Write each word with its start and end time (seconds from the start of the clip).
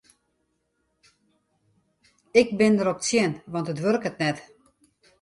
Ik 2.41 2.47
bin 2.59 2.73
derop 2.77 2.99
tsjin 3.01 3.31
want 3.51 3.69
it 3.73 3.81
wurket 3.83 4.17
net. 4.23 4.37